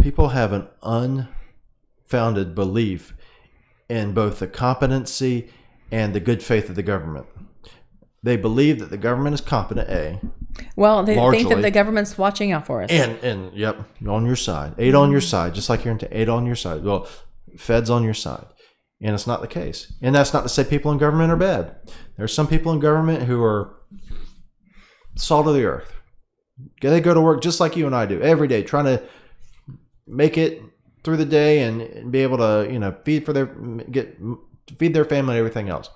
[0.00, 3.14] people have an unfounded belief
[3.88, 5.50] in both the competency
[5.92, 7.26] and the good faith of the government.
[8.22, 9.88] They believe that the government is competent.
[9.90, 10.20] A
[10.76, 12.90] Well, they think that the government's watching out for us.
[12.90, 16.28] and and yep, on your side, eight on your side, just like you're into eight
[16.28, 16.84] on your side.
[16.84, 17.08] Well,
[17.56, 18.46] Fed's on your side,
[19.00, 19.92] and it's not the case.
[20.02, 21.76] And that's not to say people in government are bad.
[22.16, 23.74] There's some people in government who are
[25.20, 25.92] salt of the earth.
[26.80, 29.02] They go to work just like you and I do every day, trying to
[30.06, 30.62] make it
[31.02, 34.18] through the day and, and be able to you know feed for their get
[34.76, 35.90] feed their family and everything else.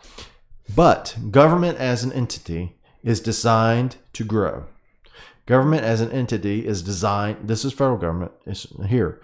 [0.74, 4.64] But government as an entity is designed to grow.
[5.46, 9.20] Government as an entity is designed, this is federal government, is here,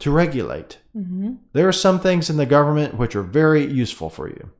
[0.00, 0.78] to regulate.
[0.96, 1.34] Mm-hmm.
[1.52, 4.50] There are some things in the government which are very useful for you.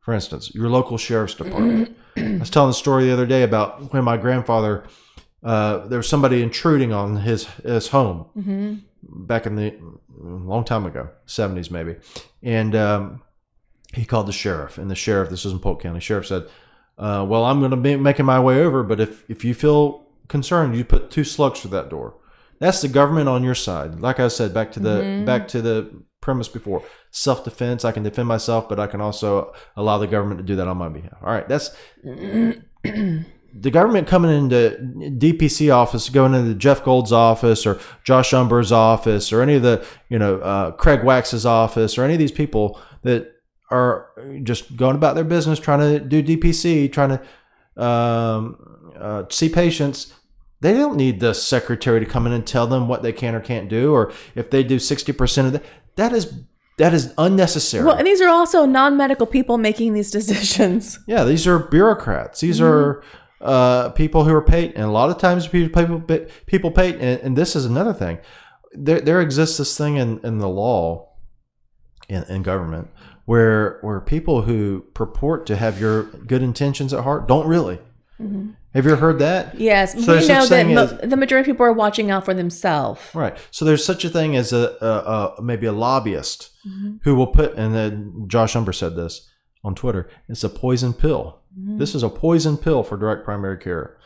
[0.00, 1.94] For instance, your local sheriff's department.
[2.16, 4.84] I was telling the story the other day about when my grandfather,
[5.42, 8.26] uh, there was somebody intruding on his, his home
[9.02, 9.74] back in the
[10.18, 11.96] long time ago, 70s maybe.
[12.42, 13.22] And um,
[13.92, 16.48] he called the sheriff, and the sheriff, this was in Polk County, sheriff said,
[16.98, 20.06] uh, "Well, I'm going to be making my way over, but if if you feel
[20.28, 22.14] concerned, you put two slugs through that door."
[22.58, 24.00] That's the government on your side.
[24.00, 25.90] Like I said, back to the back to the
[26.26, 27.84] premise before self defense.
[27.84, 30.76] I can defend myself, but I can also allow the government to do that on
[30.76, 31.16] my behalf.
[31.22, 31.70] All right, that's
[32.02, 34.76] the government coming into
[35.18, 39.86] DPC office, going into Jeff Gold's office or Josh Umbehr's office or any of the,
[40.08, 43.32] you know, uh, Craig Wax's office or any of these people that
[43.70, 44.10] are
[44.42, 50.12] just going about their business, trying to do DPC, trying to um, uh, see patients.
[50.66, 53.40] They don't need the secretary to come in and tell them what they can or
[53.40, 55.62] can't do, or if they do sixty percent of that.
[55.94, 56.40] That is
[56.78, 57.84] that is unnecessary.
[57.84, 60.98] well, and these are also non-medical people making these decisions.
[61.06, 62.40] Yeah, these are bureaucrats.
[62.40, 63.04] These are
[63.40, 66.96] uh, people who are paid, and a lot of times people people people paid.
[66.96, 68.18] And, and this is another thing.
[68.72, 71.10] There there exists this thing in, in the law,
[72.08, 72.90] in, in government,
[73.24, 77.78] where where people who purport to have your good intentions at heart don't really.
[78.76, 79.58] Have you ever heard that?
[79.58, 82.34] Yes, So we know that mo- as- the majority of people are watching out for
[82.34, 83.00] themselves.
[83.14, 83.34] Right.
[83.50, 86.96] So there's such a thing as a, a, a maybe a lobbyist mm-hmm.
[87.02, 89.30] who will put, and then Josh Umbehr said this
[89.64, 90.10] on Twitter.
[90.28, 91.40] It's a poison pill.
[91.58, 91.78] Mm-hmm.
[91.78, 93.96] This is a poison pill for direct primary care,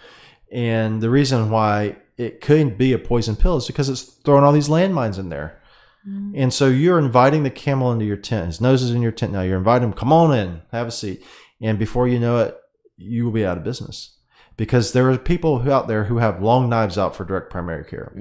[0.52, 4.52] and the reason why it couldn't be a poison pill is because it's throwing all
[4.52, 5.61] these landmines in there.
[6.09, 6.33] Mm-hmm.
[6.37, 8.46] And so you're inviting the camel into your tent.
[8.46, 9.42] His nose is in your tent now.
[9.42, 11.24] You're inviting him, come on in, have a seat.
[11.61, 12.56] And before you know it,
[12.96, 14.16] you will be out of business.
[14.61, 17.83] Because there are people who out there who have long knives out for direct primary
[17.83, 18.12] care.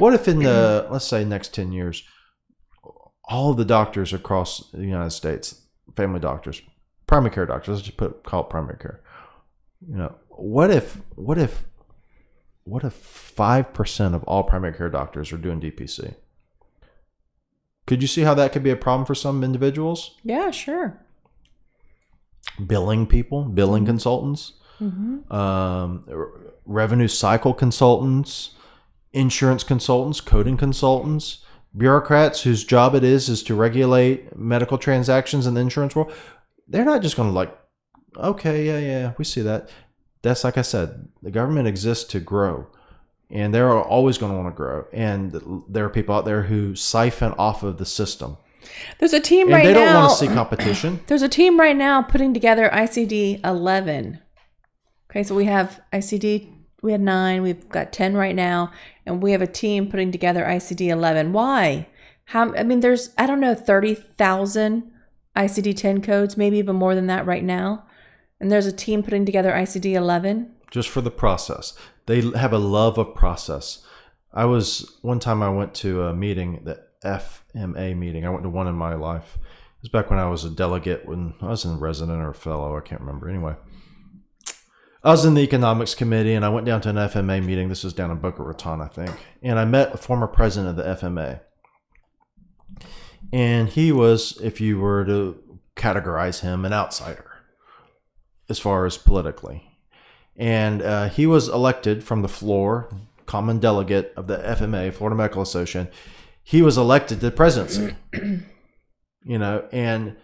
[0.00, 2.02] What if in the let's say next ten years,
[3.26, 5.62] all of the doctors across the United States,
[5.94, 6.62] family doctors,
[7.06, 9.04] primary care doctors, let's just put call it primary care.
[9.88, 11.62] You know, what if what if
[12.64, 16.16] what if five percent of all primary care doctors are doing DPC?
[17.86, 20.16] Could you see how that could be a problem for some individuals?
[20.24, 20.98] Yeah, sure.
[22.66, 26.28] Billing people, billing consultants, um, r-
[26.66, 28.50] revenue cycle consultants,
[29.12, 31.44] insurance consultants, coding consultants,
[31.76, 36.12] bureaucrats whose job it is is to regulate medical transactions in the insurance world.
[36.68, 37.56] They're not just going to like,
[38.16, 39.68] okay, yeah, yeah, we see that.
[40.22, 42.68] That's like I said, the government exists to grow,
[43.28, 44.86] and they're always going to want to grow.
[44.92, 48.38] And there are people out there who siphon off of the system,
[48.98, 50.06] There's a team and right they don't now.
[50.06, 51.00] want to see competition.
[51.08, 54.20] There's a team right now putting together ICD 11.
[55.14, 56.48] Okay, so we have ICD,
[56.82, 58.72] we had nine, we've got 10 right now,
[59.06, 61.32] and we have a team putting together ICD 11.
[61.32, 61.86] Why?
[62.24, 64.90] How, I mean, there's, I don't know, 30,000
[65.36, 67.86] ICD 10 codes, maybe even more than that right now.
[68.40, 70.52] And there's a team putting together ICD 11.
[70.74, 71.72] just for the process.
[72.06, 73.86] They have a love of process.
[74.32, 78.26] I was one time I went to a meeting, the FMA meeting.
[78.26, 79.36] I went to one in my life.
[79.36, 82.76] It was back when I was a delegate when I was in resident or fellow.
[82.76, 83.28] I can't remember.
[83.28, 83.54] Anyway,
[85.04, 87.68] I was in the economics committee and I went down to an FMA meeting.
[87.68, 89.14] This was down in Boca Raton, I think.
[89.42, 91.40] And I met a former president of the FMA.
[93.32, 97.30] And he was, if you were to categorize him, an outsider
[98.48, 99.74] as far as politically
[100.36, 102.90] and uh, he was elected from the floor,
[103.26, 105.88] common delegate of the FMA, Florida Medical Association.
[106.42, 107.94] He was elected to the presidency.
[109.24, 110.16] you know, and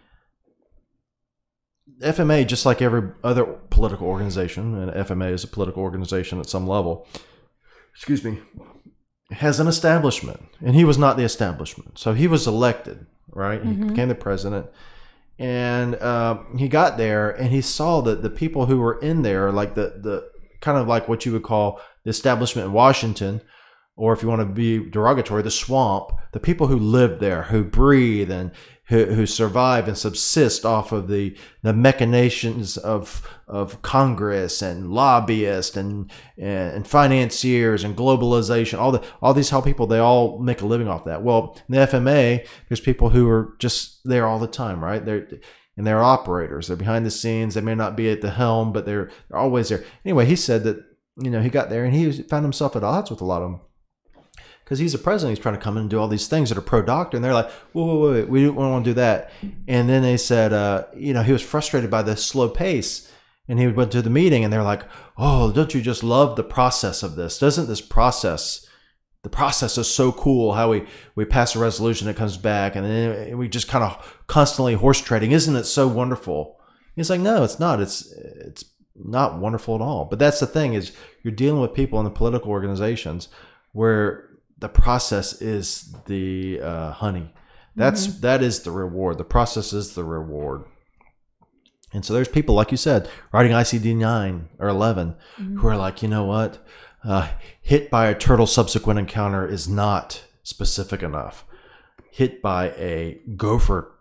[2.01, 6.67] FMA, just like every other political organization, and FMA is a political organization at some
[6.67, 7.07] level.
[7.95, 8.39] Excuse me,
[9.31, 11.99] has an establishment, and he was not the establishment.
[11.99, 13.63] So he was elected, right?
[13.63, 14.67] He became the president,
[15.39, 19.53] and uh, he got there, and he saw that the people who were in there,
[19.53, 23.41] like the the kind of like what you would call the establishment in Washington,
[24.01, 27.63] or if you want to be derogatory, the swamp, the people who live there, who
[27.63, 28.51] breathe and
[28.87, 35.77] who, who survive and subsist off of the, the machinations of, of Congress and lobbyists
[35.77, 40.67] and, and financiers and globalization, all the, all these how people, they all make a
[40.67, 41.23] living off that.
[41.23, 45.05] Well, in the FMA, there's people who are just there all the time, right?
[45.05, 45.29] They're,
[45.77, 46.69] and they're operators.
[46.69, 47.53] They're behind the scenes.
[47.53, 49.85] They may not be at the helm, but they're, they're always there.
[50.07, 50.79] Anyway, he said that,
[51.23, 53.51] you know, he got there and he found himself at odds with a lot of
[53.51, 53.61] them
[54.71, 55.37] because he's a president.
[55.37, 57.25] He's trying to come in and do all these things that are pro doctor, and
[57.25, 59.33] they're like, "Whoa, whoa, wait, we don't want to do that."
[59.67, 63.11] And then they said, uh, you know, he was frustrated by the slow pace,
[63.49, 64.85] and he went to the meeting, and they're like,
[65.19, 67.37] "Oh, don't you just love the process of this?
[67.37, 68.65] Doesn't this process?"
[69.25, 70.53] The process is so cool.
[70.53, 74.23] How we we pass a resolution, it comes back, and then we just kind of
[74.29, 75.33] constantly horse trading.
[75.33, 76.61] Isn't it so wonderful?
[76.95, 77.81] He's like, no, it's not.
[77.81, 80.05] It's it's not wonderful at all.
[80.05, 80.93] But that's the thing is
[81.25, 83.29] you're dealing with people in the political organizations
[83.73, 84.30] where
[84.61, 87.33] the process is the uh, honey.
[87.77, 89.19] That's that is the reward.
[89.19, 90.65] The process is the reward.
[91.93, 96.03] And so there's people like you said writing ICD nine or 11 who are like,
[96.03, 96.65] you know what,
[97.05, 101.45] uh, hit by a turtle subsequent encounter is not specific enough.
[102.11, 103.93] Hit by a gopher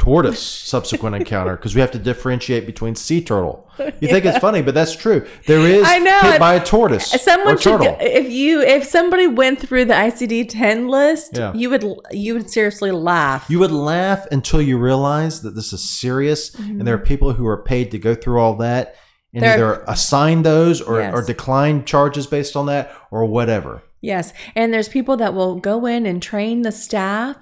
[0.00, 3.68] tortoise subsequent encounter because we have to differentiate between sea turtle.
[3.78, 5.26] You think it's funny, but that's true.
[5.46, 6.18] There is I know.
[6.20, 7.96] hit by a tortoise Someone or should turtle.
[8.00, 11.52] if you if somebody went through the ICD ten list, Yeah.
[11.54, 13.46] you would you would seriously laugh.
[13.50, 16.78] You would laugh until you realize that this is serious, mm-hmm.
[16.80, 18.96] and there are people who are paid to go through all that
[19.34, 21.14] and There- either assign those or, Yes.
[21.14, 23.82] or decline charges based on that or whatever.
[24.02, 27.36] yes, and there's people that will go in and train the staff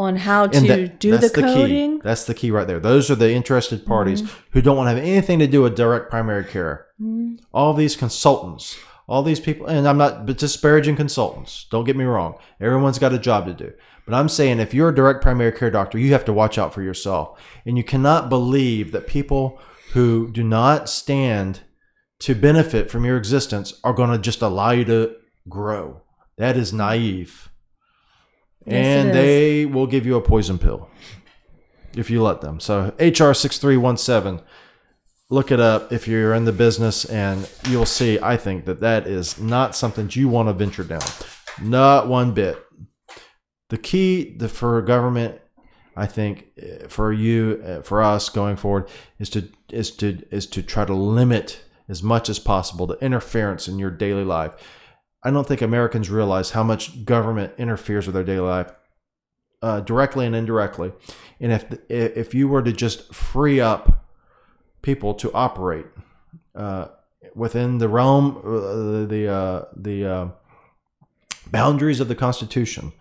[0.00, 1.90] on how to that- do the coding.
[1.90, 1.96] Mm-hmm.
[1.96, 2.02] key.
[2.02, 2.80] That's the key right there.
[2.80, 6.10] Those are the interested parties who don't want to have anything to do with direct
[6.10, 6.86] primary care.
[7.00, 7.36] Mm-hmm.
[7.52, 11.66] All these consultants, all these people, and I'm not disparaging consultants.
[11.70, 12.34] Don't get me wrong.
[12.60, 13.72] Everyone's got a job to do.
[14.06, 16.72] But I'm saying if you're a direct primary care doctor, you have to watch out
[16.74, 17.38] for yourself.
[17.66, 19.60] And you cannot believe that people
[19.92, 21.60] who do not stand
[22.20, 25.16] to benefit from your existence are going to just allow you to
[25.48, 26.02] grow.
[26.38, 27.49] That is naive.
[28.66, 30.88] Yes, and they will give you a poison pill
[31.96, 32.60] if you let them.
[32.60, 34.44] So HR 6317
[35.30, 39.06] look it up if you're in the business and you'll see I think that that
[39.06, 41.00] is not something you want to venture down.
[41.62, 42.58] Not one bit.
[43.68, 45.40] The key the, for government
[45.96, 50.46] I think eh, for you eh, for us going forward is to is to is
[50.46, 54.52] to try to limit as much as possible the interference in your daily life.
[55.22, 58.72] I don't think Americans realize how much government interferes with their daily life,
[59.62, 60.92] uh, directly and indirectly.
[61.40, 64.06] And if if you were to just free up
[64.82, 65.86] people to operate
[66.54, 66.88] uh,
[67.34, 70.28] within the realm, uh, the uh, the uh,
[71.50, 72.92] boundaries of the Constitution,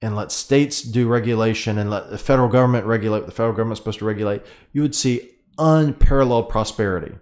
[0.00, 3.80] and let states do regulation and let the federal government regulate what the federal government's
[3.80, 7.14] supposed to regulate, you would see unparalleled prosperity.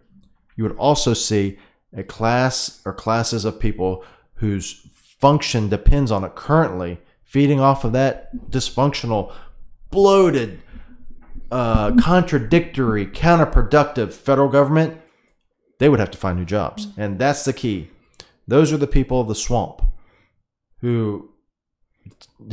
[0.56, 1.58] You would also see
[1.94, 4.86] a class or classes of people whose
[5.20, 9.32] function depends on it currently feeding off of that dysfunctional,
[9.90, 10.60] bloated,
[11.50, 15.00] uh, contradictory, counterproductive federal government,
[15.78, 16.88] they would have to find new jobs.
[16.96, 17.90] And that's the key.
[18.48, 19.82] Those are the people of the swamp
[20.80, 21.30] who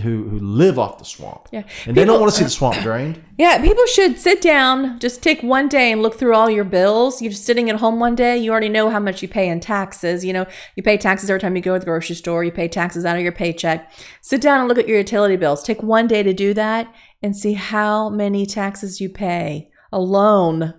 [0.01, 1.47] who who live off the swamp.
[1.51, 1.63] Yeah.
[1.85, 3.23] And they don't want to see the swamp drained.
[3.35, 7.19] Yeah, people should sit down, just take one day and look through all your bills.
[7.19, 9.59] You're just sitting at home one day, you already know how much you pay in
[9.59, 10.23] taxes.
[10.23, 12.67] You know, you pay taxes every time you go to the grocery store, you pay
[12.67, 13.91] taxes out of your paycheck.
[14.21, 15.63] Sit down and look at your utility bills.
[15.63, 20.75] Take one day to do that and see how many taxes you pay alone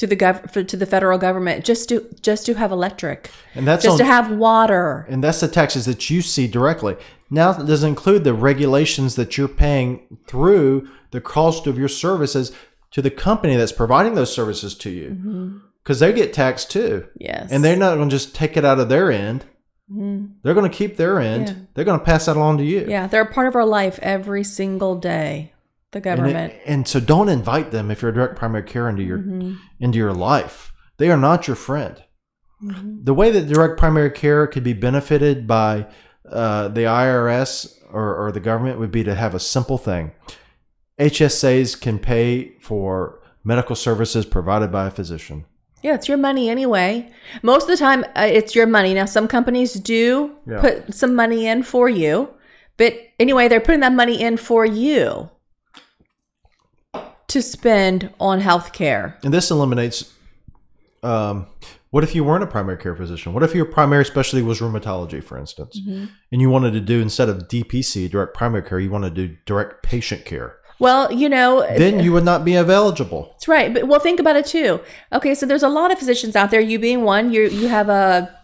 [0.00, 3.84] to the gov- to the federal government just to just to have electric, And that's
[3.84, 5.06] just on, to have water.
[5.08, 6.96] and that's the taxes that you see directly.
[7.30, 12.50] Now that doesn't include the regulations that you're paying through the cost of your services
[12.92, 15.58] to the company that's providing those services to you, mm-hmm.
[15.82, 17.52] because they get taxed too, Yes.
[17.52, 19.44] and they're not going to just take it out of their end.
[19.92, 20.32] Mm-hmm.
[20.42, 21.48] They're going to keep their end.
[21.48, 21.54] Yeah.
[21.74, 22.86] They're going to pass that along to you.
[22.88, 25.52] yeah, they're a part of our life every single day.
[25.92, 26.52] The And, government.
[26.52, 29.54] it- and so don't invite them if you're a direct primary care into your Mm-hmm.
[29.80, 30.72] into your life.
[30.98, 31.96] They are not your friend.
[32.62, 35.86] The way that direct primary care could be benefited by
[36.30, 40.12] uh, the IRS or, or the government would be to have a simple thing.
[40.98, 45.46] HSAs can pay for medical services provided by a physician.
[45.82, 47.10] Yeah, it's your money anyway.
[47.42, 48.92] Most of the time, uh, it's your money.
[48.92, 50.60] Now, some companies do Yeah.
[50.60, 52.28] put some money in for you,
[52.76, 55.30] but anyway, they're putting that money in for you
[57.30, 59.16] to spend on health care.
[59.22, 60.12] And this eliminates
[61.02, 61.46] um,
[61.90, 63.32] what if you weren't a primary care physician?
[63.32, 67.28] What if your primary specialty was rheumatology, for instance, and you wanted to do instead
[67.28, 70.56] of DPC, direct primary care, you want to do direct patient care?
[70.78, 73.28] Well, you know, Then you would not be eligible.
[73.32, 73.72] That's right.
[73.72, 74.80] But well, think about it too.
[75.12, 76.60] Okay, so there's a lot of physicians out there.
[76.60, 78.34] You being one, you you have a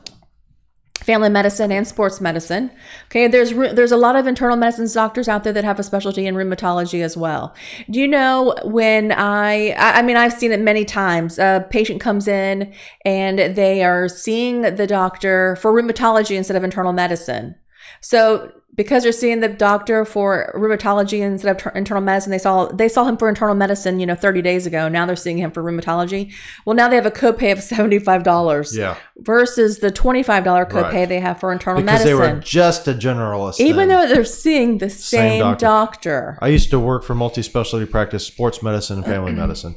[1.07, 2.71] family medicine and sports medicine.
[3.07, 6.27] Okay, there's there's a lot of internal medicine doctors out there that have a specialty
[6.27, 7.55] in rheumatology as well.
[7.89, 11.39] Do you know when I I mean I've seen it many times.
[11.39, 16.93] A patient comes in and they are seeing the doctor for rheumatology instead of internal
[16.93, 17.55] medicine.
[18.01, 22.67] So because they're seeing the doctor for rheumatology instead of ter- internal medicine, they saw
[22.67, 24.89] they saw him for internal medicine, you know, 30 days ago.
[24.89, 26.33] Now they're seeing him for rheumatology.
[26.65, 31.09] Well, now they have a copay of $75 Yeah, versus the $25 copay Right.
[31.09, 32.19] they have for internal because medicine.
[32.19, 33.61] they were just a generalist.
[33.61, 34.09] Even then.
[34.09, 35.65] though they're seeing the same, doctor.
[35.65, 36.39] doctor.
[36.43, 39.77] I used to work for multi-specialty practice, sports medicine, and family medicine.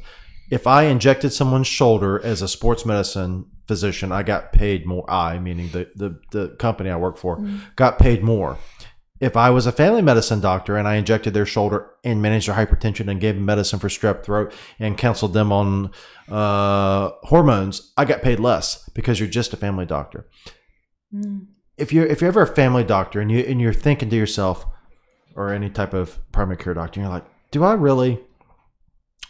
[0.51, 5.09] If I injected someone's shoulder as a sports medicine physician, I got paid more.
[5.09, 7.59] I, meaning the the, the company I work for, mm.
[7.75, 8.57] got paid more.
[9.19, 12.55] If I was a family medicine doctor and I injected their shoulder and managed their
[12.55, 15.91] hypertension and gave them medicine for strep throat and counseled them on
[16.29, 20.27] uh, hormones, I got paid less because you're just a family doctor.
[21.77, 24.65] If you're if you're ever a family doctor and you and you're thinking to yourself,
[25.35, 28.19] or any type of primary care doctor, you're like, do I really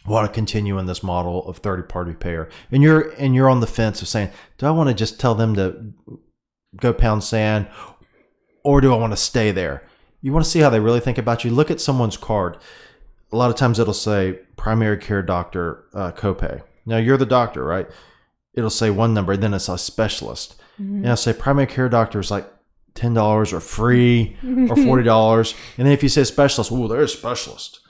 [0.06, 2.50] want to continue in this model of third party payer?
[2.72, 5.36] And you're and you're on the fence of saying, do I want to just tell
[5.36, 5.94] them to
[6.76, 7.68] go pound sand,
[8.64, 9.84] or do I want to stay there?
[10.22, 11.52] You want to see how they really think about you.
[11.52, 12.58] Look at someone's card.
[13.32, 16.62] A lot of times it'll say primary care doctor uh, copay.
[16.86, 17.88] Now you're the doctor, right?
[18.54, 20.56] It'll say one number, then it's a specialist.
[20.78, 22.50] And I'll say primary care doctor is like
[22.96, 24.38] ten dollars or free
[24.70, 25.54] or forty dollars.
[25.78, 27.82] and then if you say specialist, oh, they're a specialist.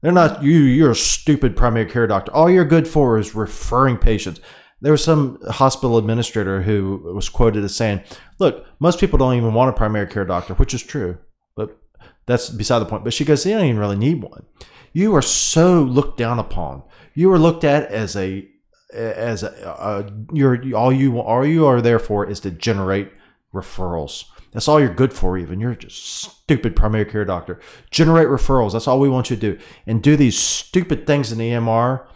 [0.00, 0.58] They're not you.
[0.60, 2.32] You're a stupid primary care doctor.
[2.32, 4.40] All you're good for is referring patients.
[4.80, 8.02] There was some hospital administrator who was quoted as saying,
[8.38, 11.18] "Look, most people don't even want a primary care doctor," which is true,
[11.56, 11.78] but
[12.26, 13.04] that's beside the point.
[13.04, 14.44] But she goes, "They don't even really need one.
[14.92, 16.82] You are so looked down upon.
[17.14, 18.48] You are looked at as a
[18.92, 23.12] as a, a you're all you all you are there for is to generate
[23.52, 24.24] referrals.
[24.52, 25.36] That's all you're good for.
[25.36, 27.60] Even you're just stupid primary care doctor.
[27.90, 28.72] Generate referrals.
[28.72, 32.06] That's all we want you to do, and do these stupid things in the EMR,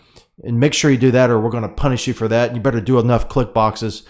[0.42, 2.54] and make sure you do that, or we're going to punish you for that.
[2.54, 4.02] You better do enough click boxes,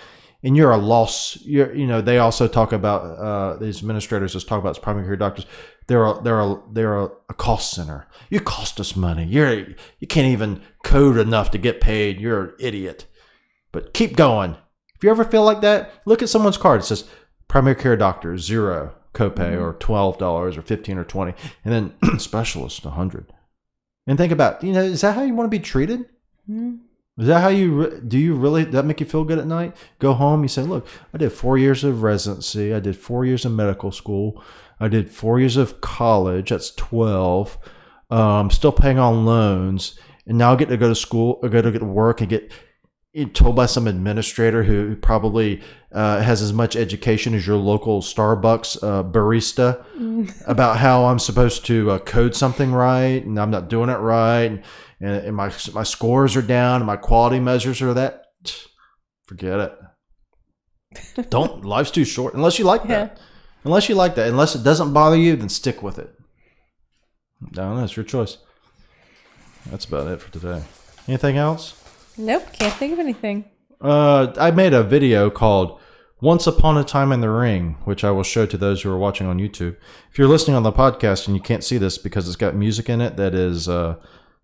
[0.43, 1.39] and you're a loss.
[1.43, 5.16] You're you know they also talk about uh, these administrators just talk about primary care
[5.16, 5.47] doctors.
[5.87, 8.07] They're a, they're a, they're a, a cost center.
[8.30, 9.24] You cost us money.
[9.24, 9.66] You're
[9.99, 12.20] you can't even code enough to get paid.
[12.20, 13.07] You're an idiot.
[13.72, 14.57] But keep going.
[14.95, 16.80] If you ever feel like that, look at someone's card.
[16.80, 17.09] It says
[17.49, 22.85] primary care doctor zero copay or twelve dollars or fifteen or twenty, and then specialist
[22.85, 23.33] a hundred.
[24.07, 26.07] And think about you know is that how you want to be treated?
[27.18, 28.18] Is that how you re- do?
[28.18, 29.76] You really that make you feel good at night?
[29.99, 32.72] Go home, you say, "Look, I did four years of residency.
[32.72, 34.43] I did four years of medical school.
[34.80, 36.51] I did four years of college.
[36.51, 37.59] That's twelve.
[38.11, 41.61] Um, still paying on loans, and now I get to go to school, or go
[41.61, 42.51] to get work, and get
[43.34, 45.61] told by some administrator who probably
[45.93, 49.84] uh, has as much education as your local Starbucks uh, barista
[50.47, 54.45] about how I'm supposed to uh, code something right, and I'm not doing it right,
[54.45, 54.62] and,
[55.03, 58.26] and my my scores are down, and my quality measures are that.
[59.26, 61.30] Forget it.
[61.30, 61.64] Don't.
[61.64, 63.18] life's too short unless you like that.
[63.64, 64.28] Unless you like that.
[64.28, 66.14] Unless it doesn't bother you, then stick with it.
[67.57, 68.38] No, that's your choice.
[69.70, 70.62] That's about it for today.
[71.09, 71.80] Anything else?
[72.16, 73.44] Nope, can't think of anything.
[73.80, 75.80] Uh, I made a video called
[76.20, 78.98] "Once Upon a Time in the Ring," which I will show to those who are
[78.98, 79.76] watching on YouTube.
[80.11, 82.88] If you're listening on the podcast and you can't see this because it's got music
[82.88, 83.96] in it that is uh,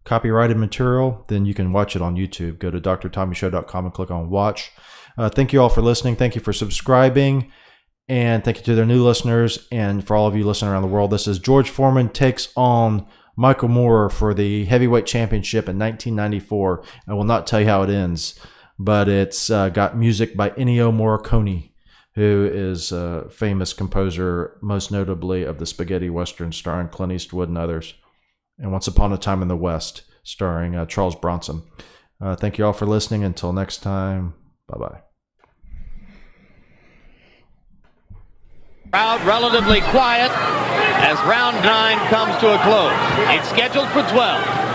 [0.08, 2.58] copyrighted material, then you can watch it on YouTube.
[2.58, 4.72] Go to drtommyshow.com and click on watch.
[5.18, 6.16] Uh, thank you all for listening.
[6.16, 7.52] Thank you for subscribing.
[8.08, 10.88] And thank you to their new listeners and for all of you listening around the
[10.88, 11.10] world.
[11.10, 13.06] This is George Foreman takes on
[13.36, 16.82] Michael Moorer for the heavyweight championship in 1994.
[17.06, 18.40] I will not tell you how it ends,
[18.78, 21.72] but it's uh, got music by Ennio Morricone,
[22.14, 27.58] who is a famous composer, most notably of the spaghetti western starring Clint Eastwood and
[27.58, 27.92] others,
[28.58, 31.62] and Once Upon a Time in the West, starring uh, Charles Bronson.
[32.20, 33.24] Uh, thank you all for listening.
[33.24, 34.34] Until next time,
[34.66, 35.00] bye bye.
[38.92, 40.30] Crowd relatively quiet
[41.04, 42.92] as round nine comes to a close.
[43.36, 44.67] It's scheduled for 12.